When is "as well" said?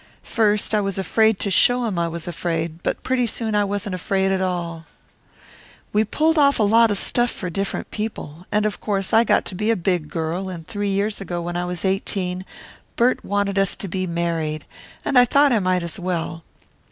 15.83-16.43